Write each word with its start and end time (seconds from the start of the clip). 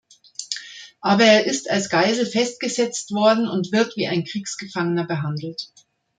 Aber 1.01 1.25
er 1.25 1.45
ist 1.45 1.69
als 1.69 1.87
Geisel 1.91 2.25
festgesetzt 2.25 3.11
worden 3.11 3.47
und 3.47 3.71
wird 3.71 3.95
wie 3.97 4.07
ein 4.07 4.23
Kriegsgefangener 4.23 5.05
behandelt. 5.05 5.69